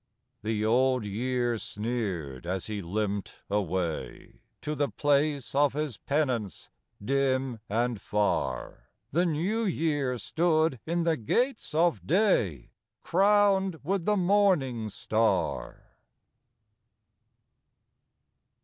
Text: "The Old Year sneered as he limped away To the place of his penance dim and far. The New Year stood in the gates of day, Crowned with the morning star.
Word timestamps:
"The 0.41 0.65
Old 0.65 1.05
Year 1.05 1.59
sneered 1.59 2.47
as 2.47 2.65
he 2.65 2.81
limped 2.81 3.35
away 3.51 4.41
To 4.61 4.73
the 4.73 4.89
place 4.89 5.53
of 5.53 5.73
his 5.73 5.97
penance 5.97 6.69
dim 7.05 7.59
and 7.69 8.01
far. 8.01 8.89
The 9.11 9.27
New 9.27 9.63
Year 9.63 10.17
stood 10.17 10.79
in 10.87 11.03
the 11.03 11.17
gates 11.17 11.75
of 11.75 12.07
day, 12.07 12.71
Crowned 13.03 13.79
with 13.83 14.05
the 14.05 14.17
morning 14.17 14.89
star. 14.89 15.99